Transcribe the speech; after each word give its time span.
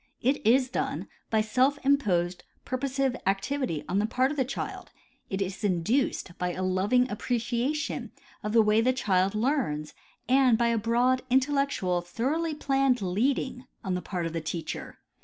It 0.19 0.43
is 0.43 0.67
done 0.67 1.07
hj 1.31 1.43
self 1.43 1.77
imposed 1.85 2.43
purposive 2.65 3.15
activity 3.27 3.83
on 3.87 3.99
the 3.99 4.07
part 4.07 4.31
of 4.31 4.37
the 4.37 4.43
child; 4.43 4.89
it 5.29 5.43
is 5.43 5.63
induced 5.63 6.35
by 6.39 6.53
a 6.53 6.63
loving 6.63 7.07
appreciation 7.11 8.09
of 8.41 8.51
the 8.51 8.63
way 8.63 8.81
the 8.81 8.93
child 8.93 9.35
learns 9.35 9.93
and 10.27 10.57
by 10.57 10.69
a 10.69 10.77
broad, 10.79 11.21
intellectual, 11.29 12.01
thoroughly 12.01 12.55
planned 12.55 13.03
leading 13.03 13.65
on 13.83 13.93
the 13.93 14.01
part 14.01 14.25
of 14.25 14.33
the 14.33 14.41
teacher. 14.41 14.97